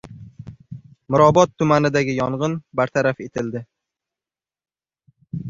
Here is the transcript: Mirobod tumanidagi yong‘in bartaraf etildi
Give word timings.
Mirobod 1.15 1.53
tumanidagi 1.63 2.15
yong‘in 2.21 2.57
bartaraf 2.81 3.23
etildi 3.27 3.63